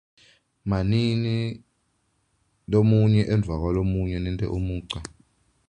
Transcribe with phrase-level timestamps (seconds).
[0.69, 1.35] Manini
[2.71, 4.99] lomunye emva kwalomunye nente umugca.